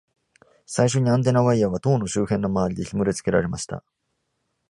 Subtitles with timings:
[0.65, 3.83] 最初に、アンテナ・ワイヤーは塔の周辺のまわりでひもでつけられました。